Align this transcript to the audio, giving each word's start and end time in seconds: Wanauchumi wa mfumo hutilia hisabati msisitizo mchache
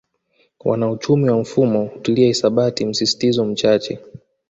Wanauchumi 0.59 1.29
wa 1.29 1.37
mfumo 1.39 1.85
hutilia 1.85 2.27
hisabati 2.27 2.85
msisitizo 2.85 3.45
mchache 3.45 3.99